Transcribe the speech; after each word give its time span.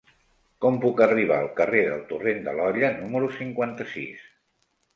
Com 0.63 0.79
puc 0.85 1.01
arribar 1.05 1.37
al 1.41 1.49
carrer 1.59 1.83
del 1.91 2.01
Torrent 2.13 2.41
de 2.49 2.57
l'Olla 2.61 2.91
número 3.05 3.31
cinquanta-sis? 3.39 4.29